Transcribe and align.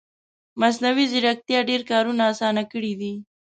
مصنوعي 0.61 1.05
ځیرکتیا 1.11 1.59
ډېر 1.69 1.81
کارونه 1.91 2.23
اسانه 2.31 2.63
کړي 2.71 2.93
دي 3.01 3.13